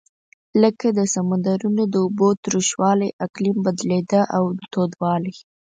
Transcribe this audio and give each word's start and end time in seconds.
لکه 0.61 0.87
د 0.97 0.99
سمندرونو 1.13 1.83
د 1.93 1.95
اوبو 2.05 2.27
تروش 2.43 2.67
والۍ 2.81 3.09
اقلیم 3.25 3.57
بدلېده 3.65 4.21
او 4.37 4.43
تودوالی. 4.71 5.35